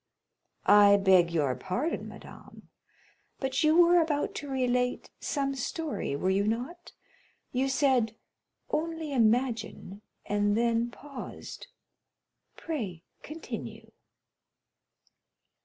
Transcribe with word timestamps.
"I 0.65 0.97
beg 0.97 1.29
your 1.31 1.53
pardon, 1.55 2.07
madame, 2.07 2.69
but 3.39 3.63
you 3.63 3.75
were 3.75 4.01
about 4.01 4.33
to 4.37 4.49
relate 4.49 5.11
some 5.19 5.53
story, 5.53 6.15
were 6.15 6.31
you 6.31 6.47
not? 6.47 6.91
You 7.51 7.69
said, 7.69 8.15
'only 8.71 9.13
imagine,'—and 9.13 10.57
then 10.57 10.89
paused. 10.89 11.67
Pray 12.57 13.03
continue." 13.21 13.91